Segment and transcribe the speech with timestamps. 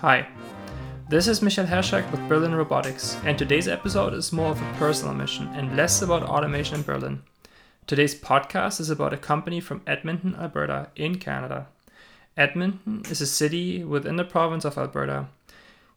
[0.00, 0.26] Hi,
[1.10, 5.12] this is Michael Herschak with Berlin Robotics, and today's episode is more of a personal
[5.12, 7.22] mission and less about automation in Berlin.
[7.86, 11.66] Today's podcast is about a company from Edmonton, Alberta, in Canada.
[12.34, 15.26] Edmonton is a city within the province of Alberta.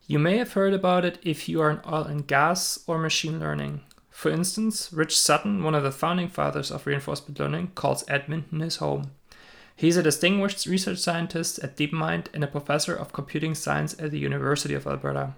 [0.06, 3.40] You may have heard about it if you are in oil and gas or machine
[3.40, 3.84] learning.
[4.10, 8.76] For instance, Rich Sutton, one of the founding fathers of reinforcement learning, calls Edmonton his
[8.76, 9.12] home.
[9.76, 14.20] He's a distinguished research scientist at DeepMind and a professor of computing science at the
[14.20, 15.34] University of Alberta.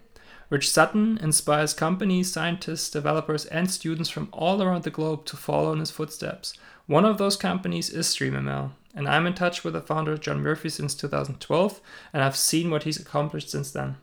[0.50, 5.74] Rich Sutton inspires companies, scientists, developers, and students from all around the globe to follow
[5.74, 6.54] in his footsteps.
[6.86, 10.70] One of those companies is StreamML, and I'm in touch with the founder John Murphy
[10.70, 11.82] since 2012,
[12.14, 13.98] and I've seen what he's accomplished since then.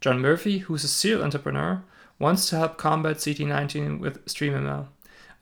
[0.00, 1.82] John Murphy, who's a serial entrepreneur,
[2.18, 4.88] wants to help combat CT19 with StreamML.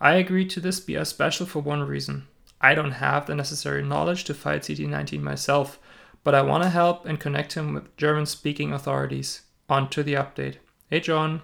[0.00, 2.28] I agreed to this be special for one reason.
[2.60, 5.78] I don't have the necessary knowledge to fight CT19 myself,
[6.24, 9.42] but I want to help and connect him with German speaking authorities.
[9.68, 10.56] On to the update.
[10.88, 11.42] Hey John,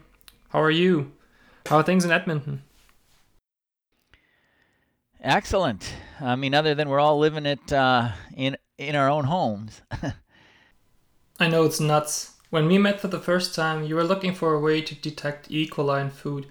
[0.50, 1.12] how are you?
[1.66, 2.62] How are things in Edmonton?
[5.20, 5.94] Excellent.
[6.20, 9.82] I mean, other than we're all living it uh, in in our own homes.
[11.41, 12.34] I know it's nuts.
[12.50, 15.50] When we met for the first time, you were looking for a way to detect
[15.50, 15.69] E.
[15.69, 16.47] coli in food.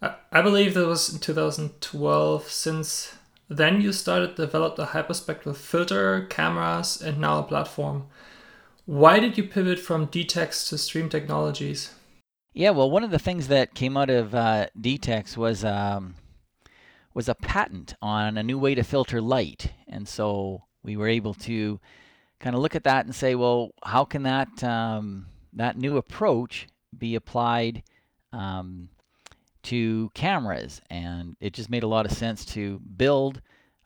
[0.00, 2.48] I, I believe that was in 2012.
[2.50, 3.14] Since
[3.48, 8.06] then, you started to develop the hyperspectral filter, cameras, and now a platform.
[8.86, 11.92] Why did you pivot from DTEX to Stream Technologies?
[12.52, 16.14] Yeah, well, one of the things that came out of uh, DTEX was um,
[17.12, 21.34] was a patent on a new way to filter light, and so we were able
[21.34, 21.80] to
[22.40, 26.66] kind of look at that and say, well, how can that um, that new approach
[26.96, 27.82] be applied
[28.32, 28.88] um,
[29.64, 33.40] to cameras, and it just made a lot of sense to build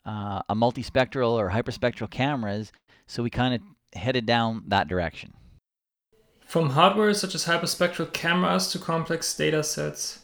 [0.07, 2.73] uh, a multispectral or hyperspectral cameras.
[3.07, 3.61] So we kind of
[3.99, 5.33] headed down that direction.
[6.41, 10.21] From hardware such as hyperspectral cameras to complex data sets,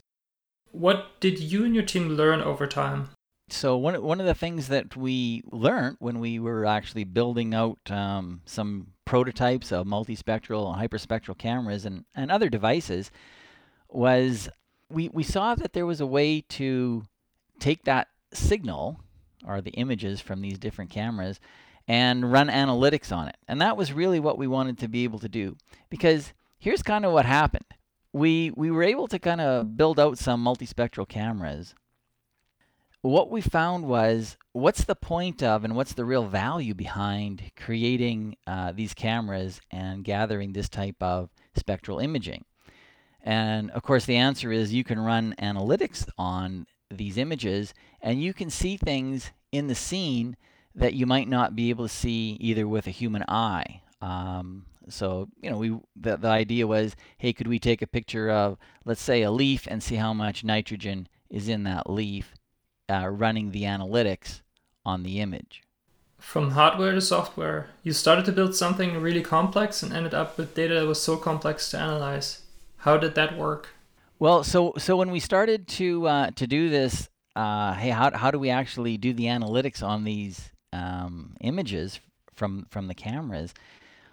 [0.72, 3.10] what did you and your team learn over time?
[3.50, 7.78] So one one of the things that we learned when we were actually building out
[7.91, 13.10] um, some prototypes of multispectral and hyperspectral cameras and, and other devices
[13.88, 14.48] was
[14.91, 17.05] we, we saw that there was a way to
[17.59, 19.00] take that signal
[19.47, 21.41] or the images from these different cameras
[21.87, 23.37] and run analytics on it.
[23.47, 25.56] And that was really what we wanted to be able to do.
[25.91, 27.67] Because here's kind of what happened.
[28.12, 31.75] We we were able to kind of build out some multispectral cameras.
[33.03, 38.37] What we found was what's the point of and what's the real value behind creating
[38.47, 42.45] uh, these cameras and gathering this type of spectral imaging?
[43.24, 48.34] And of course, the answer is you can run analytics on these images and you
[48.34, 50.36] can see things in the scene
[50.74, 53.80] that you might not be able to see either with a human eye.
[54.02, 58.30] Um, so, you know, we the, the idea was, hey, could we take a picture
[58.30, 62.34] of, let's say, a leaf and see how much nitrogen is in that leaf,
[62.91, 64.42] uh, running the analytics
[64.84, 65.62] on the image.
[66.18, 70.54] From hardware to software, you started to build something really complex and ended up with
[70.54, 72.44] data that was so complex to analyze.
[72.84, 73.71] How did that work?
[74.19, 78.31] Well, so so when we started to uh, to do this, uh, hey, how how
[78.31, 81.99] do we actually do the analytics on these um, images
[82.34, 83.55] from from the cameras?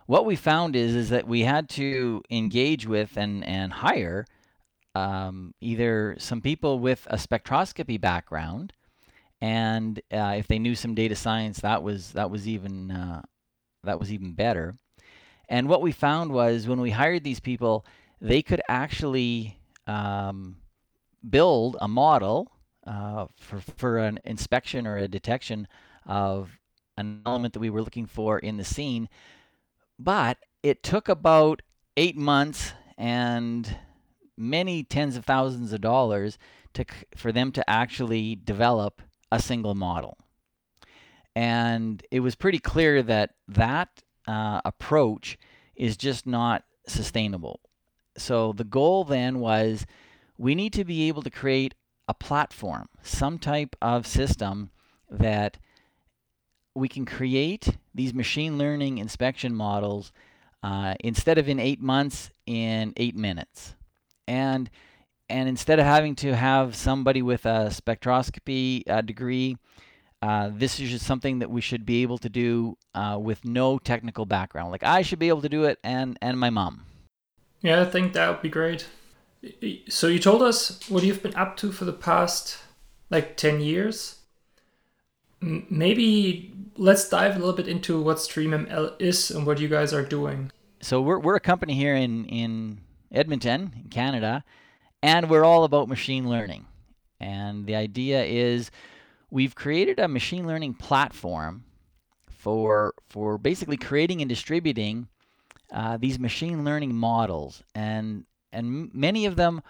[0.05, 4.25] What we found is is that we had to engage with and and hire
[4.95, 8.71] um, either some people with a spectroscopy background,
[9.41, 13.21] and uh, if they knew some data science, that was that was even uh,
[13.83, 14.75] that was even better.
[15.49, 17.85] And what we found was when we hired these people,
[18.21, 20.57] they could actually um,
[21.27, 22.51] build a model
[22.85, 25.67] uh, for, for an inspection or a detection
[26.05, 26.51] of
[26.97, 29.09] an element that we were looking for in the scene.
[29.97, 31.63] But it took about
[31.97, 33.77] eight months and
[34.37, 36.37] many tens of thousands of dollars
[36.73, 39.01] to, for them to actually develop
[39.31, 40.17] a single model.
[41.35, 45.37] And it was pretty clear that that uh, approach
[45.75, 47.61] is just not sustainable
[48.17, 49.85] so the goal then was
[50.37, 51.75] we need to be able to create
[52.07, 54.69] a platform, some type of system
[55.09, 55.57] that
[56.73, 60.11] we can create these machine learning inspection models
[60.63, 63.75] uh, instead of in eight months, in eight minutes.
[64.27, 64.69] And
[65.29, 69.57] and instead of having to have somebody with a spectroscopy uh, degree,
[70.21, 73.77] uh, this is just something that we should be able to do uh, with no
[73.77, 74.71] technical background.
[74.71, 76.85] Like I should be able to do it, and and my mom.
[77.61, 78.87] Yeah, I think that would be great.
[79.89, 82.57] So you told us what you've been up to for the past
[83.09, 84.19] like 10 years.
[85.41, 90.05] Maybe let's dive a little bit into what StreamML is and what you guys are
[90.05, 90.51] doing.
[90.81, 92.79] so we're we're a company here in in
[93.11, 94.43] Edmonton, in Canada,
[95.03, 96.65] and we're all about machine learning.
[97.19, 98.71] And the idea is
[99.29, 101.65] we've created a machine learning platform
[102.29, 105.07] for for basically creating and distributing
[105.71, 109.61] uh, these machine learning models, and and many of them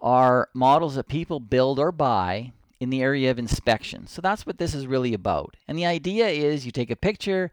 [0.00, 4.06] are models that people build or buy in the area of inspection.
[4.06, 5.56] So that's what this is really about.
[5.68, 7.52] And the idea is you take a picture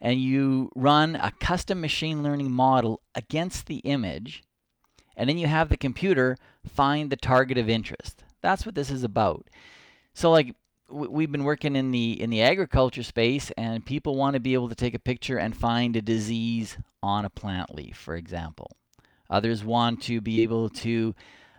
[0.00, 4.42] and you run a custom machine learning model against the image,
[5.16, 6.36] and then you have the computer
[6.66, 8.24] find the target of interest.
[8.40, 9.48] That's what this is about.
[10.14, 10.54] So like
[10.90, 14.68] we've been working in the in the agriculture space and people want to be able
[14.68, 18.70] to take a picture and find a disease on a plant leaf for example.
[19.28, 21.14] Others want to be able to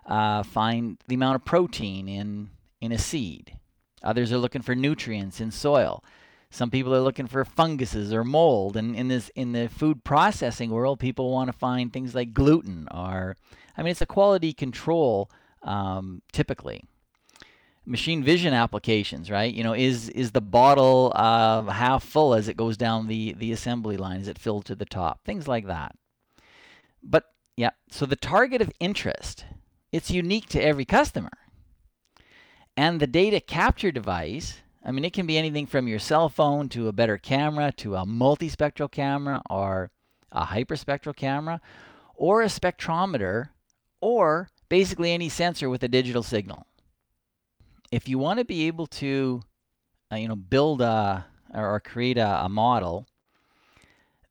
[0.06, 2.50] uh, find the amount of protein in
[2.82, 3.58] in a seed.
[4.04, 6.04] Others are looking for nutrients in soil.
[6.50, 10.70] Some people are looking for funguses or mold and in this in the food processing
[10.70, 13.38] world people want to find things like gluten or
[13.78, 15.32] i mean it's a quality control
[15.64, 16.84] um, typically
[17.86, 19.54] machine vision applications, right?
[19.54, 23.52] You know, is is the bottle uh, half full as it goes down the the
[23.52, 24.20] assembly line?
[24.20, 25.24] Is it filled to the top?
[25.26, 25.96] Things like that.
[27.04, 27.26] But
[27.58, 29.46] yeah, so the target of interest,
[29.92, 31.32] it's unique to every customer.
[32.78, 36.70] And the data capture device, I mean, it can be anything from your cell phone
[36.70, 39.92] to a better camera to a multispectral camera or
[40.32, 41.60] a hyperspectral camera
[42.16, 43.50] or a spectrometer
[44.00, 46.66] or basically any sensor with a digital signal
[47.92, 49.42] if you want to be able to,
[50.12, 53.06] uh, you know, build a or create a, a model,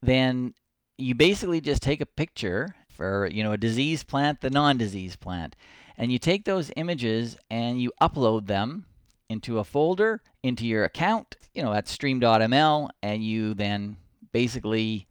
[0.03, 0.55] then
[0.97, 5.55] you basically just take a picture for you know a disease plant, the non-disease plant,
[5.97, 8.87] and you take those images and you upload them
[9.29, 13.97] into a folder into your account, you know, at stream.ml, and you then
[14.33, 15.07] basically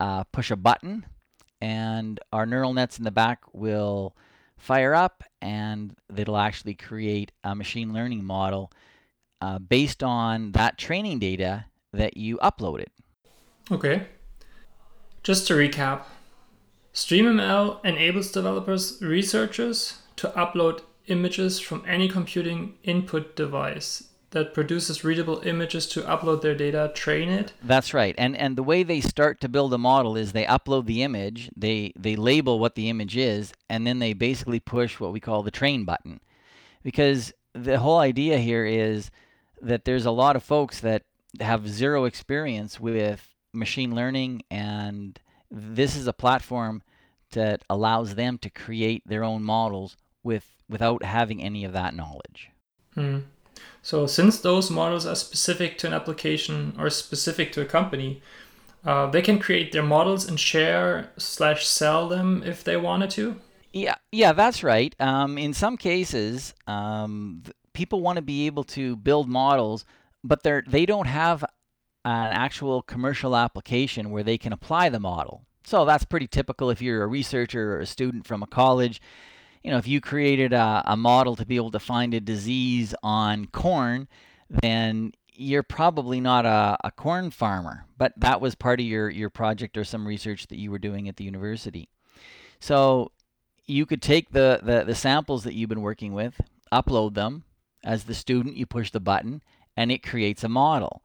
[0.00, 1.06] uh, push a button,
[1.60, 4.14] and our neural nets in the back will
[4.62, 8.70] fire up and it'll actually create a machine learning model
[9.40, 12.86] uh, based on that training data that you uploaded.
[13.72, 14.06] Okay.
[15.24, 16.04] Just to recap,
[16.94, 25.40] StreamML enables developers, researchers to upload images from any computing input device that produces readable
[25.44, 27.52] images to upload their data, train it.
[27.62, 28.14] That's right.
[28.18, 31.50] And and the way they start to build a model is they upload the image,
[31.56, 35.42] they they label what the image is, and then they basically push what we call
[35.42, 36.20] the train button.
[36.82, 39.10] Because the whole idea here is
[39.60, 41.04] that there's a lot of folks that
[41.40, 45.20] have zero experience with machine learning and
[45.50, 46.82] this is a platform
[47.32, 52.50] that allows them to create their own models with without having any of that knowledge.
[52.94, 53.20] Hmm.
[53.82, 58.22] So since those models are specific to an application or specific to a company,
[58.84, 63.36] uh, they can create their models and share slash sell them if they wanted to.
[63.72, 64.94] Yeah, yeah, that's right.
[65.00, 69.84] Um, in some cases, um, people want to be able to build models,
[70.22, 71.42] but they're they don't have
[72.04, 75.42] an actual commercial application where they can apply the model.
[75.64, 79.00] So that's pretty typical if you're a researcher or a student from a college
[79.62, 82.94] you know, if you created a, a model to be able to find a disease
[83.02, 84.08] on corn,
[84.48, 89.30] then you're probably not a, a corn farmer, but that was part of your, your
[89.30, 91.88] project or some research that you were doing at the university.
[92.60, 93.12] So
[93.66, 96.40] you could take the, the, the samples that you've been working with,
[96.72, 97.44] upload them.
[97.84, 99.42] As the student, you push the button
[99.76, 101.02] and it creates a model.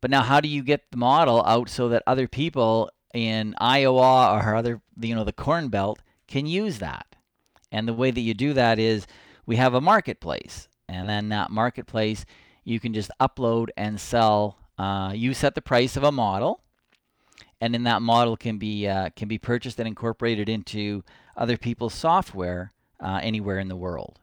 [0.00, 4.32] But now, how do you get the model out so that other people in Iowa
[4.32, 7.13] or other, you know, the Corn Belt can use that?
[7.74, 9.06] And the way that you do that is
[9.46, 10.68] we have a marketplace.
[10.88, 12.24] And then that marketplace,
[12.62, 14.58] you can just upload and sell.
[14.78, 16.62] Uh, you set the price of a model,
[17.60, 21.02] and then that model can be uh, can be purchased and incorporated into
[21.36, 24.18] other people's software uh, anywhere in the world.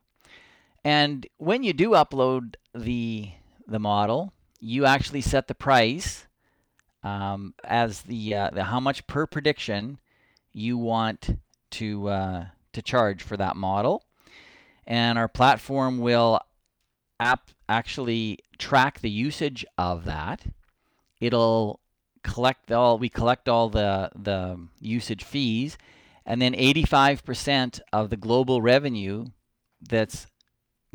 [0.84, 3.31] And when you do upload the
[3.67, 6.27] the model, you actually set the price
[7.03, 10.00] um, as the, uh, the how much per prediction
[10.53, 11.39] you want
[11.72, 14.03] to uh, to charge for that model.
[14.85, 16.39] And our platform will
[17.19, 20.45] app actually track the usage of that.
[21.19, 21.79] It'll
[22.23, 25.77] collect all we collect all the the usage fees
[26.23, 29.25] and then 85% of the global revenue
[29.81, 30.27] that's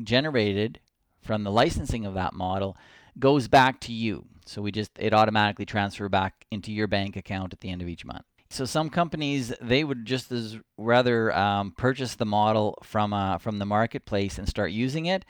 [0.03, 0.79] generated
[1.21, 2.77] from the licensing of that model
[3.19, 4.27] goes back to you.
[4.45, 7.89] So we just it automatically transfer back into your bank account at the end of
[7.89, 8.25] each month.
[8.57, 13.59] So some companies they would just as rather um, purchase the model from uh, from
[13.59, 15.27] the marketplace and start using it,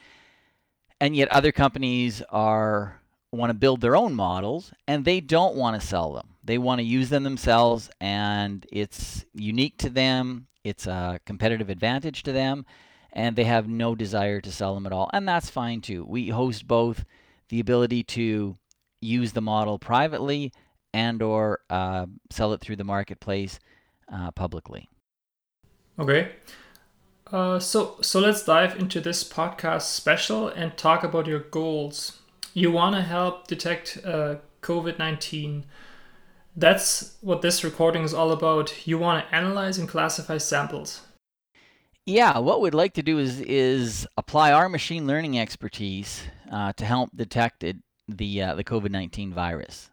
[1.00, 3.00] and yet other companies are
[3.32, 6.36] want to build their own models and they don't want to sell them.
[6.44, 10.46] They want to use them themselves and it's unique to them.
[10.62, 12.64] It's a competitive advantage to them
[13.12, 15.10] and they have no desire to sell them at all.
[15.12, 16.04] And that's fine too.
[16.04, 17.04] We host both
[17.48, 18.56] the ability to
[19.00, 20.52] use the model privately
[20.96, 23.58] and or uh, sell it through the marketplace
[24.12, 24.88] uh, publicly.
[25.98, 26.22] Okay.
[27.32, 32.20] Uh, so so let's dive into this podcast special and talk about your goals.
[32.54, 35.64] You want to help detect uh, COVID nineteen.
[36.58, 38.86] That's what this recording is all about.
[38.86, 41.02] You want to analyze and classify samples.
[42.06, 46.22] Yeah, what we'd like to do is is apply our machine learning expertise
[46.52, 47.76] uh, to help detect it,
[48.08, 49.90] the uh, the COVID nineteen virus.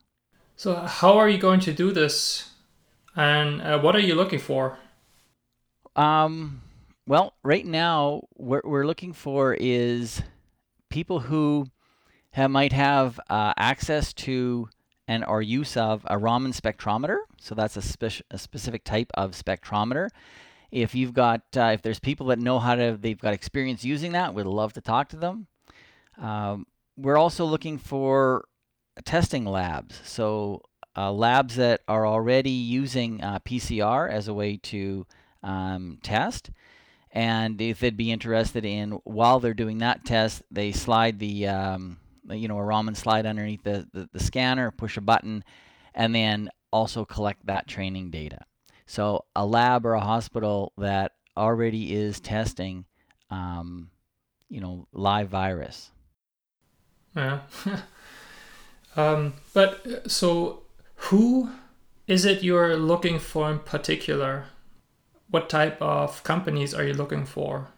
[0.56, 2.52] So how are you going to do this,
[3.16, 4.78] and uh, what are you looking for?
[5.96, 6.62] Um,
[7.08, 10.22] well, right now, what we're looking for is
[10.90, 11.68] people who
[12.32, 14.70] have, might have uh, access to
[15.08, 17.18] and or use of a Raman spectrometer.
[17.40, 20.10] So that's a, a specific type of spectrometer.
[20.72, 24.14] If you've got, uh, if there's people that know how to, they've got experience using
[24.14, 25.48] that, we'd love to talk to them.
[26.18, 28.46] Um, we're also looking for
[29.06, 30.00] testing labs.
[30.04, 30.64] So
[30.96, 35.06] uh, labs that are already using uh, PCR as a way to
[35.42, 36.52] um, test
[37.14, 41.98] and if they'd be interested in while they're doing that test, they slide the um,
[42.28, 45.44] you know a Raman slide underneath the, the, the scanner, push a button,
[45.94, 48.40] and then also collect that training data.
[48.88, 52.86] So a lab or a hospital that already is testing,
[53.30, 53.92] um,
[54.50, 55.92] you know, live virus.
[57.16, 57.42] Yeah.
[58.96, 60.64] um, but so
[60.96, 61.50] who
[62.08, 64.46] is it you're looking for in particular?
[65.34, 67.70] what type of companies are you looking for?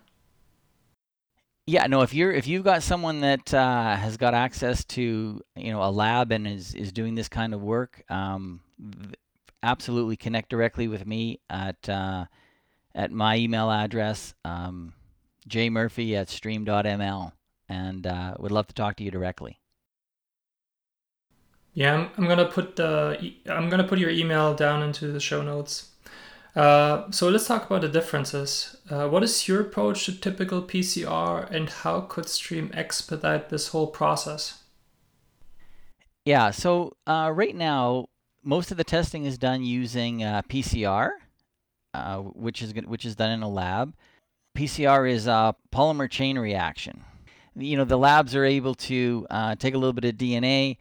[1.65, 2.01] Yeah, no.
[2.01, 5.89] If you're if you've got someone that uh, has got access to you know a
[5.89, 8.59] lab and is is doing this kind of work, um,
[9.63, 12.25] absolutely connect directly with me at uh,
[12.93, 14.93] at my email address, um,
[15.49, 17.31] jmurphy at stream.ml,
[17.69, 19.59] and uh, would love to talk to you directly.
[21.75, 25.43] Yeah, I'm, I'm gonna put the I'm gonna put your email down into the show
[25.43, 25.89] notes.
[26.55, 28.77] Uh, so let's talk about the differences.
[28.89, 33.87] Uh, what is your approach to typical PCR and how could Stream expedite this whole
[33.87, 34.63] process?
[36.23, 38.07] Yeah, so uh, right now,
[38.41, 41.11] most of the testing is done using uh, PCR,
[41.93, 43.93] uh, which is which is done in a lab.
[44.57, 47.03] PCR is a polymer chain reaction.
[47.53, 49.27] You know, the labs are able to
[49.59, 50.77] take a little bit of DNA.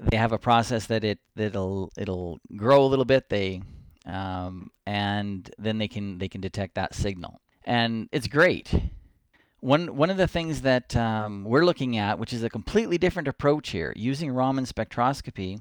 [0.00, 3.28] They have a process that it that'll it'll grow a little bit.
[3.28, 3.62] They
[4.06, 8.72] um, and then they can they can detect that signal, and it's great.
[9.60, 13.28] One one of the things that um, we're looking at, which is a completely different
[13.28, 15.60] approach here, using Raman spectroscopy.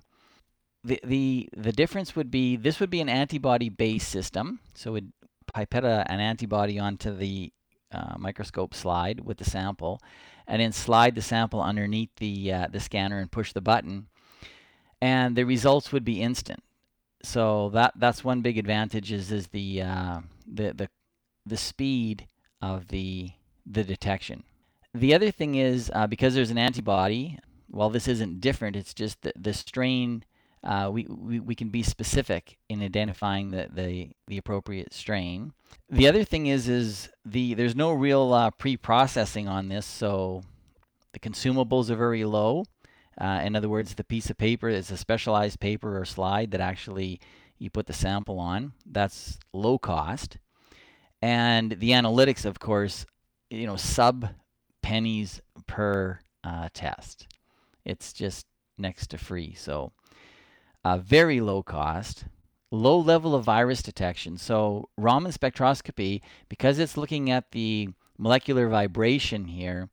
[0.84, 5.12] The, the the difference would be this would be an antibody based system, so we'd
[5.54, 7.52] pipette an antibody onto the
[7.92, 10.00] uh, microscope slide with the sample,
[10.48, 14.08] and then slide the sample underneath the uh, the scanner and push the button,
[15.02, 16.64] and the results would be instant
[17.22, 20.90] so that that's one big advantage is is the uh, the the
[21.46, 22.28] the speed
[22.62, 23.32] of the
[23.66, 24.44] the detection.
[24.94, 27.38] The other thing is uh, because there's an antibody.
[27.72, 30.24] While this isn't different, it's just the, the strain.
[30.64, 35.54] Uh, we, we, we can be specific in identifying the, the, the appropriate strain.
[35.88, 40.44] The other thing is is the there's no real uh, pre-processing on this, so
[41.14, 42.66] the consumables are very low.
[43.20, 46.62] Uh, in other words, the piece of paper is a specialized paper or slide that
[46.62, 47.20] actually
[47.58, 48.72] you put the sample on.
[48.86, 50.38] That's low cost.
[51.22, 53.06] And the analytics, of course,
[53.50, 54.30] you know, sub
[54.82, 57.28] pennies per uh, test.
[57.84, 58.46] It's just
[58.78, 59.54] next to free.
[59.54, 59.92] So,
[60.86, 62.24] uh, very low cost,
[62.72, 64.38] low level of virus detection.
[64.38, 69.90] So, Raman spectroscopy, because it's looking at the molecular vibration here,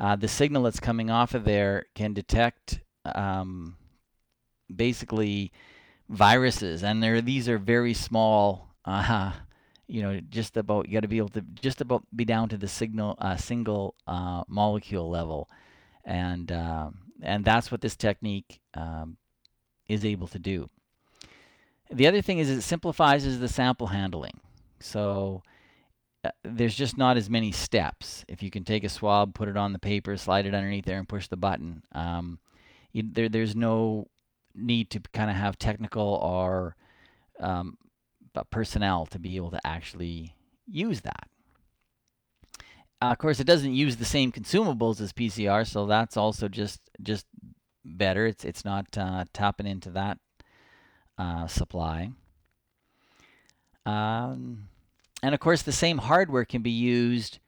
[0.00, 3.76] uh, the signal that's coming off of there can detect um,
[4.74, 5.52] basically
[6.08, 8.74] viruses, and there these are very small.
[8.84, 9.32] Uh,
[9.86, 12.56] you know, just about you got to be able to just about be down to
[12.56, 15.50] the signal uh, single uh, molecule level,
[16.02, 16.88] and uh,
[17.20, 19.18] and that's what this technique um,
[19.86, 20.70] is able to do.
[21.90, 24.40] The other thing is it simplifies the sample handling.
[24.78, 25.42] So
[26.44, 28.24] there's just not as many steps.
[28.28, 30.98] If you can take a swab, put it on the paper, slide it underneath there,
[30.98, 32.38] and push the button, um,
[32.92, 34.08] you, there, there's no
[34.54, 36.76] need to kind of have technical or
[37.38, 37.78] um,
[38.50, 40.34] personnel to be able to actually
[40.66, 41.28] use that.
[43.02, 46.80] Uh, of course, it doesn't use the same consumables as PCR, so that's also just
[47.02, 47.26] just
[47.82, 48.26] better.
[48.26, 50.18] It's it's not uh, tapping into that
[51.16, 52.10] uh, supply.
[53.86, 54.68] Um,
[55.22, 57.38] and of course, the same hardware can be used.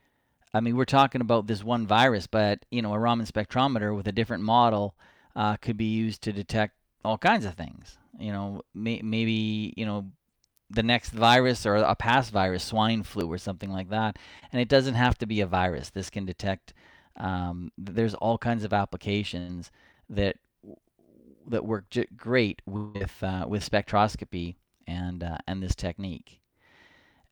[0.54, 4.06] I mean, we're talking about this one virus, but you know, a Raman spectrometer with
[4.06, 4.94] a different model
[5.34, 6.74] uh, could be used to detect
[7.04, 7.98] all kinds of things.
[8.18, 10.10] You know, may, maybe you know
[10.72, 14.18] the next virus or a past virus, swine flu or something like that.
[14.52, 15.90] And it doesn't have to be a virus.
[15.90, 16.72] This can detect.
[17.16, 19.70] Um, there's all kinds of applications
[20.08, 20.36] that
[21.48, 26.40] that work j- great with uh, with spectroscopy and uh, and this technique.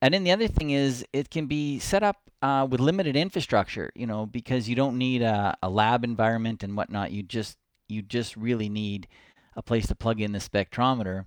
[0.02, 3.90] And then the other thing is it can be set up uh, with limited infrastructure,
[3.94, 7.12] you know, because you don't need a, a lab environment and whatnot.
[7.12, 9.08] You just you just really need
[9.56, 11.26] a place to plug in the spectrometer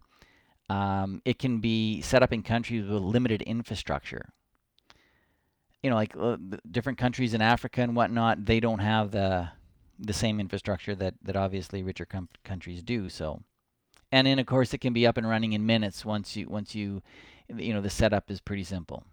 [0.69, 4.29] um, it can be set up in countries with limited infrastructure.
[5.81, 6.37] You know, like uh,
[6.69, 9.49] different countries in Africa and whatnot, they don't have the
[9.99, 13.09] the same infrastructure that that obviously richer com- countries do.
[13.09, 13.41] So,
[14.11, 16.73] and then of course it can be up and running in minutes once you once
[16.73, 17.03] you
[17.47, 19.03] you know the setup is pretty simple.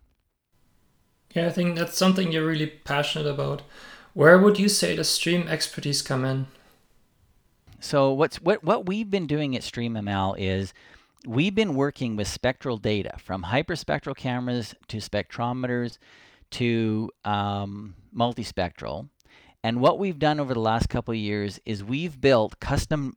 [1.34, 3.62] Yeah, I think that's something you're really passionate about.
[4.14, 6.46] Where would you say the stream expertise come in?
[7.78, 10.74] So what's what what we've been doing at StreamML is
[11.26, 15.98] we've been working with spectral data from hyperspectral cameras to spectrometers
[16.52, 19.08] to um, multispectral.
[19.62, 23.16] And what we've done over the last couple of years is we've built custom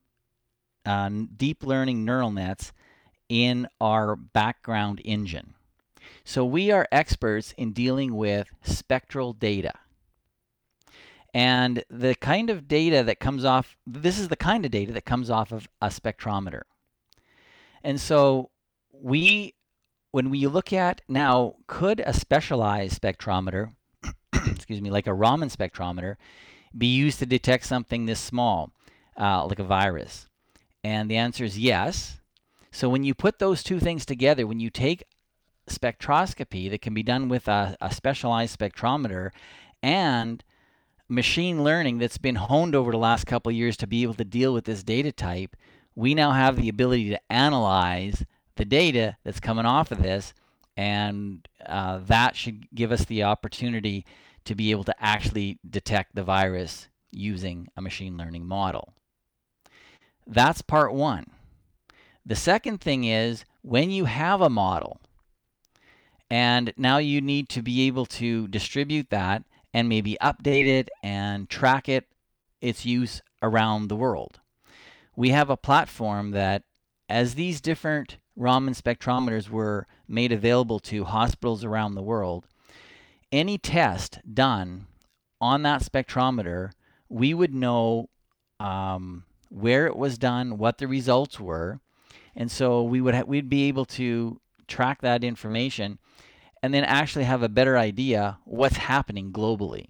[0.85, 2.73] uh, deep learning neural nets
[3.33, 5.55] in our background engine.
[6.23, 9.73] So we are experts in dealing with spectral data.
[11.33, 15.05] And the kind of data that comes off, this is the kind of data that
[15.05, 16.61] comes off of a spectrometer.
[17.83, 18.51] And so
[18.91, 19.55] we,
[20.11, 23.73] when we look at now, could a specialized spectrometer,
[24.45, 26.17] excuse me, like a Raman spectrometer,
[26.77, 28.71] be used to detect something this small,
[29.19, 30.27] uh, like a virus?
[30.83, 32.19] And the answer is yes.
[32.73, 35.03] So when you put those two things together, when you take
[35.69, 39.29] spectroscopy that can be done with a, a specialized spectrometer
[39.83, 40.43] and
[41.07, 44.55] machine learning that's been honed over the last couple years to be able to deal
[44.55, 45.55] with this data type,
[45.95, 50.33] we now have the ability to analyze the data that's coming off of this,
[50.75, 54.03] and uh, that should give us the opportunity
[54.45, 58.93] to be able to actually detect the virus using a machine learning model.
[60.25, 61.27] That's part one.
[62.25, 65.01] The second thing is when you have a model,
[66.29, 71.49] and now you need to be able to distribute that and maybe update it and
[71.49, 72.07] track it,
[72.61, 74.39] its use around the world.
[75.15, 76.63] We have a platform that,
[77.09, 82.47] as these different Raman spectrometers were made available to hospitals around the world,
[83.31, 84.87] any test done
[85.41, 86.71] on that spectrometer,
[87.09, 88.09] we would know
[88.59, 91.79] um, where it was done, what the results were,
[92.35, 95.99] and so we would ha- we'd be able to track that information,
[96.61, 99.87] and then actually have a better idea what's happening globally.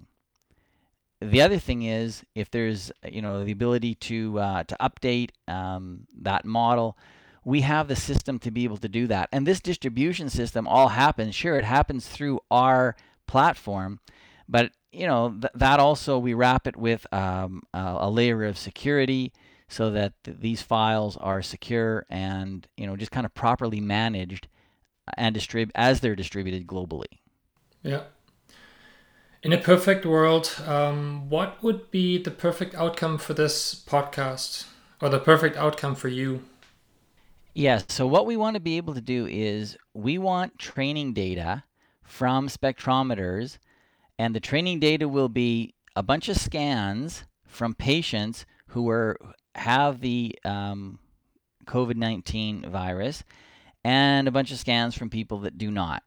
[1.21, 6.08] The other thing is if there's you know the ability to uh, to update um,
[6.21, 6.97] that model,
[7.45, 9.29] we have the system to be able to do that.
[9.32, 11.36] And this distribution system all happens.
[11.36, 13.99] Sure, it happens through our platform,
[14.49, 18.58] but you know th- that also we wrap it with um, a, a layer of
[18.58, 19.32] security
[19.67, 24.47] so that th- these files are secure and you know just kind of properly managed
[25.17, 27.19] and distrib- as they're distributed globally.
[27.82, 28.04] Yeah.
[29.41, 34.65] In a perfect world, um, what would be the perfect outcome for this podcast
[35.02, 36.43] or the perfect outcome for you?
[37.54, 37.86] Yes.
[37.89, 41.65] So, what we want to be able to do is we want training data
[42.04, 43.58] from spectrometers,
[44.17, 49.17] and the training data will be a bunch of scans from patients who are
[49.55, 50.99] have the um,
[51.65, 53.23] COVID 19 virus
[53.83, 56.03] and a bunch of scans from people that do not.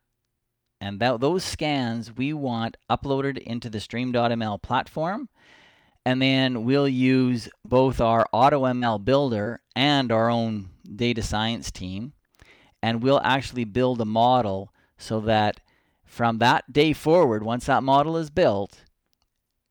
[0.81, 5.29] And that, those scans we want uploaded into the Stream.ml platform.
[6.05, 12.13] And then we'll use both our AutoML builder and our own data science team.
[12.83, 15.61] And we'll actually build a model so that
[16.05, 18.85] from that day forward, once that model is built,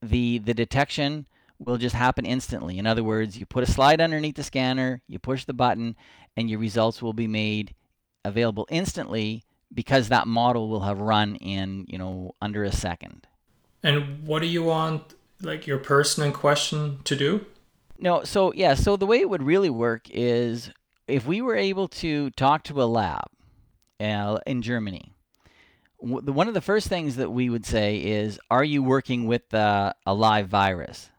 [0.01, 1.25] the, the detection
[1.59, 2.77] will just happen instantly.
[2.77, 5.95] In other words, you put a slide underneath the scanner, you push the button,
[6.35, 7.73] and your results will be made
[8.23, 13.27] available instantly because that model will have run in you know under a second.
[13.83, 17.45] And what do you want like your person in question to do?
[17.97, 20.71] No, so yeah, so the way it would really work is
[21.07, 23.27] if we were able to talk to a lab
[23.99, 25.13] uh, in Germany,
[26.01, 29.53] w- one of the first things that we would say is, "Are you working with
[29.53, 31.09] uh, a live virus?"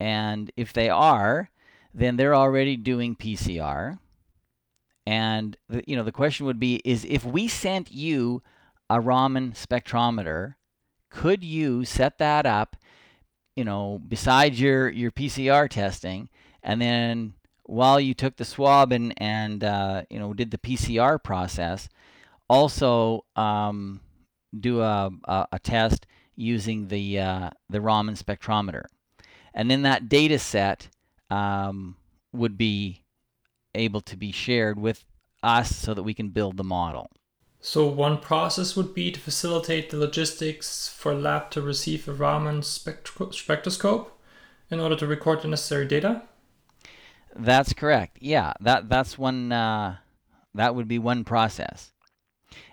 [0.00, 1.50] And if they are,
[1.94, 3.98] then they're already doing PCR.
[5.06, 8.42] And the, you know the question would be is if we sent you
[8.90, 10.54] a Raman spectrometer,
[11.10, 12.76] could you set that up,
[13.56, 16.28] you know, besides your your PCR testing,
[16.62, 17.34] and then
[17.64, 21.88] while you took the swab and and uh, you know did the PCR process,
[22.48, 24.00] also um,
[24.58, 26.06] do a, a, a test
[26.36, 28.84] using the uh, the Raman spectrometer,
[29.54, 30.88] and then that data set
[31.30, 31.96] um,
[32.32, 33.04] would be
[33.74, 35.04] able to be shared with
[35.42, 37.10] us so that we can build the model.
[37.60, 42.62] So one process would be to facilitate the logistics for lab to receive a Raman
[42.62, 44.20] spectroscope
[44.70, 46.22] in order to record the necessary data.
[47.34, 48.18] That's correct.
[48.20, 49.52] Yeah, that that's one.
[49.52, 49.96] Uh,
[50.54, 51.92] that would be one process.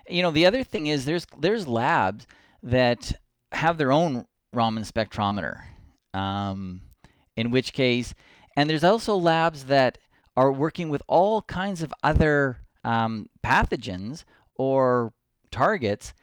[0.08, 2.26] You know, the other thing is there's there's labs
[2.62, 3.12] that
[3.52, 5.62] have their own Raman spectrometer.
[6.16, 6.82] Um,
[7.36, 8.14] in which case,
[8.56, 9.98] and there's also labs that
[10.36, 14.24] are working with all kinds of other um, pathogens
[14.54, 15.12] or
[15.50, 16.14] targets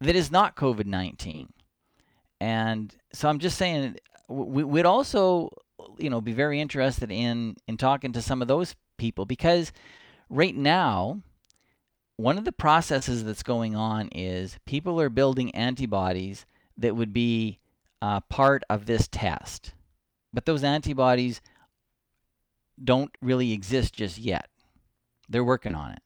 [0.00, 1.52] that is not COVID 19.
[2.40, 3.96] And so I'm just saying,
[4.28, 5.50] we, would also,
[5.98, 9.72] you know, be very interested in in talking to some of those people because
[10.28, 11.20] right now,
[12.16, 17.60] one of the processes that's going on is people are building antibodies that would be
[18.04, 19.72] uh, part of this test,
[20.30, 21.40] but those antibodies
[22.82, 24.50] don't really exist just yet.
[25.26, 26.02] They're working on it.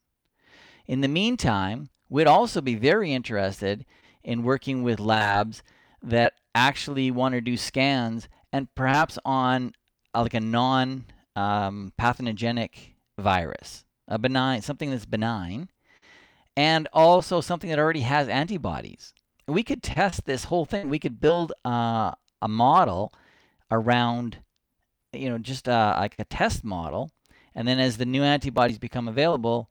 [0.86, 3.84] In the meantime, we'd also be very interested
[4.22, 5.64] in working with labs
[6.00, 9.72] that actually want to do scans and perhaps on
[10.14, 15.68] uh, like a non um, pathogenic virus, a benign, something that's benign,
[16.56, 19.14] and also something that already has antibodies.
[19.48, 20.88] We could test this whole thing.
[20.88, 23.12] We could build uh, a model
[23.70, 24.38] around
[25.12, 27.10] you know, just uh, like a test model.
[27.54, 29.70] And then as the new antibodies become available,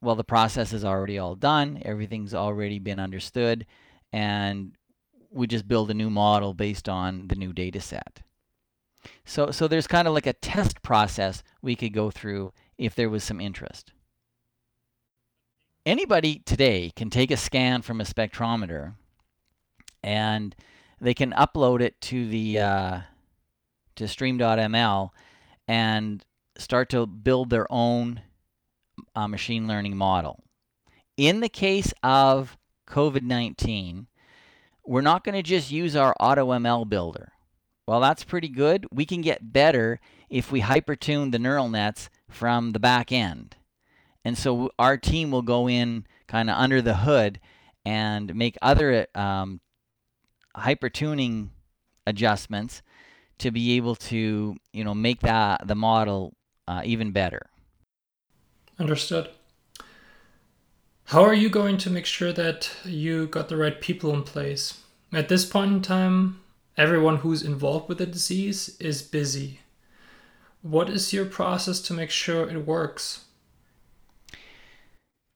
[0.00, 1.80] well, the process is already all done.
[1.84, 3.66] Everything's already been understood.
[4.12, 4.72] And
[5.30, 8.22] we just build a new model based on the new data set.
[9.24, 13.10] So, so there's kind of like a test process we could go through if there
[13.10, 13.92] was some interest.
[15.84, 18.94] Anybody today can take a scan from a spectrometer
[20.02, 20.54] and
[21.00, 23.00] they can upload it to the uh,
[23.96, 25.10] to stream.ml
[25.68, 26.24] and
[26.56, 28.20] start to build their own
[29.14, 30.42] uh, machine learning model.
[31.16, 32.56] In the case of
[32.88, 34.06] COVID 19,
[34.84, 37.32] we're not going to just use our AutoML builder.
[37.86, 38.86] Well, that's pretty good.
[38.92, 43.56] We can get better if we hypertune the neural nets from the back end.
[44.24, 47.40] And so our team will go in kind of under the hood
[47.84, 49.60] and make other um,
[50.56, 51.50] hypertuning
[52.06, 52.82] adjustments
[53.38, 56.34] to be able to you know make that the model
[56.68, 57.50] uh, even better.
[58.78, 59.28] Understood.
[61.06, 64.80] How are you going to make sure that you got the right people in place?
[65.12, 66.40] At this point in time,
[66.76, 69.60] everyone who's involved with the disease is busy.
[70.62, 73.24] What is your process to make sure it works?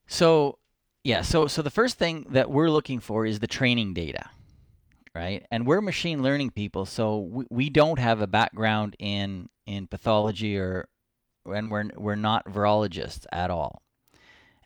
[0.07, 0.59] So,
[1.03, 4.31] yeah, so so the first thing that we're looking for is the training data
[5.17, 5.47] right?
[5.51, 10.59] And we're machine learning people, so we, we don't have a background in in pathology
[10.59, 10.89] or
[11.47, 13.83] and we're we're not virologists at all.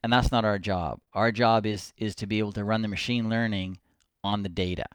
[0.02, 0.98] And that's not our job.
[1.12, 3.78] Our job is is to be able to run the machine learning
[4.24, 4.86] on the data.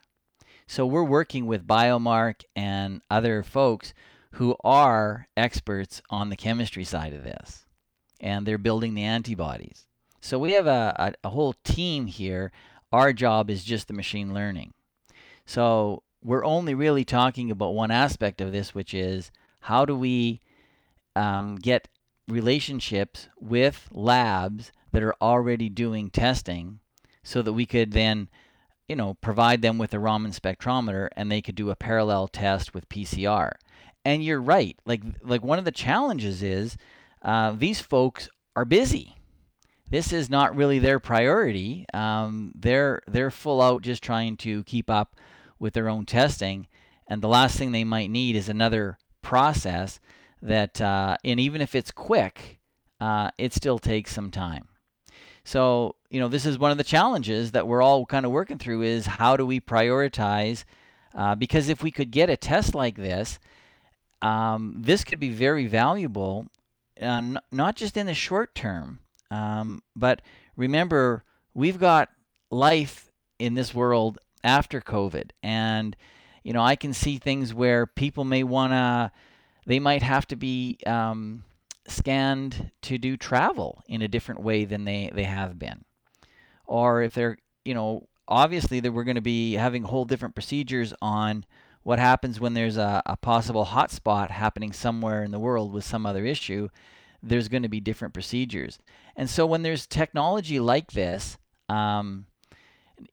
[0.68, 3.94] So we're working with Biomark and other folks
[4.32, 7.66] who are experts on the chemistry side of this.
[8.20, 9.86] And they're building the antibodies.
[10.20, 12.52] So we have a, a, a whole team here.
[12.92, 14.74] Our job is just the machine learning.
[15.46, 19.32] So we're only really talking about one aspect of this, which is
[19.62, 20.42] how do we
[21.16, 21.88] um, get
[22.28, 26.80] relationships with labs that are already doing testing
[27.24, 28.30] so that we could then
[28.88, 32.74] you know provide them with a Raman spectrometer and they could do a parallel test
[32.74, 33.52] with PCR.
[34.04, 34.78] And you're right.
[34.86, 36.78] Like like one of the challenges is
[37.22, 39.16] uh, these folks are busy.
[39.90, 41.86] This is not really their priority.
[41.94, 45.16] Um, they're they're full out just trying to keep up
[45.60, 46.68] with their own testing.
[47.08, 50.00] And the last thing they might need is another process
[50.42, 52.60] that, uh, and even if it's quick,
[53.00, 54.68] uh, it still takes some time.
[55.44, 58.58] So, you know, this is one of the challenges that we're all kind of working
[58.58, 60.64] through is how do we prioritize?
[61.14, 63.40] Uh, because if we could get a test like this,
[64.22, 66.48] um, this could be very valuable,
[67.00, 70.22] uh, n- not just in the short term, um, but
[70.56, 72.10] remember, we've got
[72.50, 75.32] life in this world after COVID.
[75.44, 75.98] And,
[76.44, 79.12] you know, I can see things where people may want to
[79.66, 81.44] they might have to be um,
[81.88, 85.84] scanned to do travel in a different way than they, they have been.
[86.66, 90.94] Or if they're, you know, obviously that we're going to be having whole different procedures
[91.02, 91.46] on
[91.84, 96.06] what happens when there's a, a possible hotspot happening somewhere in the world with some
[96.06, 96.70] other issue.
[97.22, 98.80] There's going to be different procedures.
[99.16, 101.38] And so when there's technology like this,
[101.70, 102.26] um,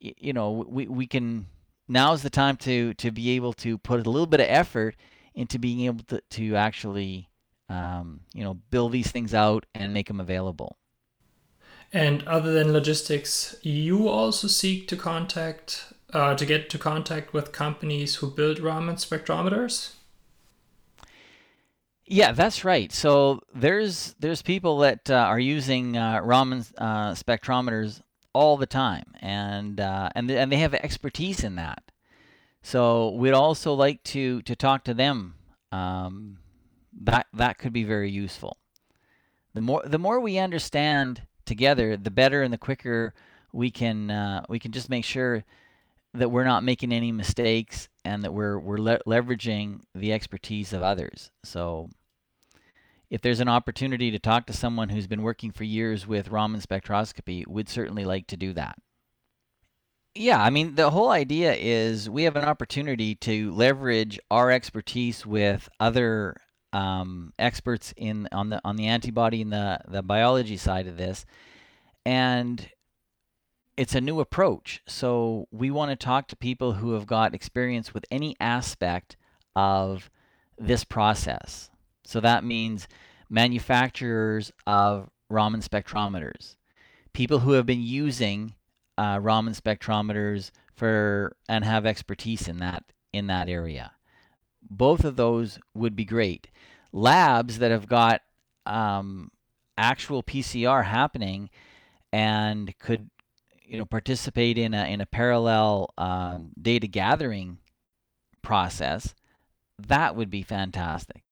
[0.00, 1.46] you know, we, we can
[1.88, 4.96] now's the time to to be able to put a little bit of effort
[5.34, 7.28] into being able to, to actually
[7.68, 10.76] um, you know build these things out and make them available.
[11.92, 17.52] And other than logistics, you also seek to contact uh, to get to contact with
[17.52, 19.94] companies who build Raman spectrometers.
[22.04, 22.92] Yeah, that's right.
[22.92, 29.14] So there's there's people that uh, are using uh, Raman uh, spectrometers all the time,
[29.20, 31.82] and uh, and and they have expertise in that.
[32.62, 35.34] So we'd also like to to talk to them.
[35.70, 36.38] Um,
[37.00, 38.58] that that could be very useful.
[39.54, 43.14] The more the more we understand together, the better and the quicker
[43.52, 45.44] we can uh, we can just make sure
[46.14, 50.82] that we're not making any mistakes and that we're we're le- leveraging the expertise of
[50.82, 51.30] others.
[51.44, 51.90] So
[53.12, 56.62] if there's an opportunity to talk to someone who's been working for years with Raman
[56.62, 58.78] spectroscopy, we'd certainly like to do that.
[60.14, 65.26] Yeah, I mean, the whole idea is we have an opportunity to leverage our expertise
[65.26, 66.38] with other
[66.72, 71.26] um, experts in on the on the antibody and the the biology side of this,
[72.06, 72.70] and
[73.76, 74.80] it's a new approach.
[74.86, 79.18] So we want to talk to people who have got experience with any aspect
[79.54, 80.10] of
[80.58, 81.68] this process.
[82.12, 82.88] So that means
[83.30, 86.56] manufacturers of Raman spectrometers,
[87.14, 88.54] people who have been using
[88.98, 93.92] uh, Raman spectrometers for and have expertise in that in that area.
[94.60, 96.50] Both of those would be great.
[96.92, 98.20] Labs that have got
[98.66, 99.30] um,
[99.78, 101.48] actual PCR happening
[102.12, 103.08] and could
[103.64, 107.56] you know participate in a in a parallel um, data gathering
[108.42, 109.14] process,
[109.78, 111.22] that would be fantastic.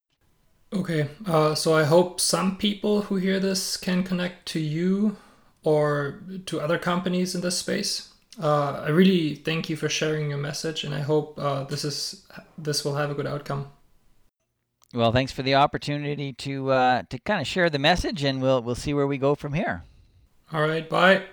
[0.72, 5.16] Okay, uh, so I hope some people who hear this can connect to you
[5.64, 8.12] or to other companies in this space.
[8.40, 12.24] Uh, I really thank you for sharing your message, and I hope uh, this is
[12.56, 13.72] this will have a good outcome.
[14.94, 18.62] Well, thanks for the opportunity to uh, to kind of share the message, and we'll
[18.62, 19.82] we'll see where we go from here.
[20.52, 21.24] All right, bye.